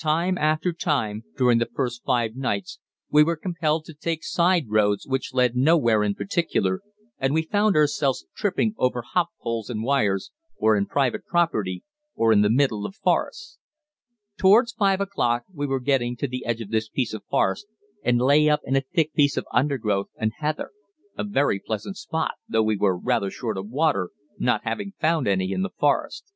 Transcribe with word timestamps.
Time 0.00 0.38
after 0.38 0.72
time 0.72 1.24
during 1.36 1.58
the 1.58 1.66
first 1.74 2.04
five 2.04 2.36
nights 2.36 2.78
we 3.10 3.24
were 3.24 3.34
compelled 3.34 3.84
to 3.84 3.92
take 3.92 4.22
side 4.22 4.66
roads 4.68 5.08
which 5.08 5.34
led 5.34 5.56
nowhere 5.56 6.04
in 6.04 6.14
particular, 6.14 6.82
and 7.18 7.34
we 7.34 7.42
found 7.42 7.74
ourselves 7.74 8.24
tripping 8.36 8.76
over 8.78 9.02
hop 9.02 9.30
poles 9.42 9.68
and 9.68 9.82
wires, 9.82 10.30
or 10.56 10.76
in 10.76 10.86
private 10.86 11.26
property, 11.26 11.82
or 12.14 12.32
in 12.32 12.42
the 12.42 12.48
middle 12.48 12.86
of 12.86 12.94
forests. 12.94 13.58
Towards 14.38 14.70
5 14.70 15.00
o'clock 15.00 15.42
we 15.52 15.66
were 15.66 15.80
getting 15.80 16.14
to 16.18 16.28
the 16.28 16.44
edge 16.46 16.60
of 16.60 16.70
this 16.70 16.88
piece 16.88 17.12
of 17.12 17.24
forest, 17.24 17.66
and 18.04 18.20
lay 18.20 18.48
up 18.48 18.60
in 18.62 18.76
a 18.76 18.82
thick 18.82 19.12
piece 19.14 19.36
of 19.36 19.46
undergrowth, 19.52 20.10
and 20.16 20.30
heather 20.38 20.70
a 21.18 21.24
very 21.24 21.58
pleasant 21.58 21.96
spot, 21.96 22.34
though 22.48 22.62
we 22.62 22.76
were 22.76 22.96
rather 22.96 23.32
short 23.32 23.56
of 23.58 23.68
water, 23.68 24.10
not 24.38 24.62
having 24.62 24.92
found 25.00 25.26
any 25.26 25.50
in 25.50 25.62
the 25.62 25.70
forest. 25.70 26.32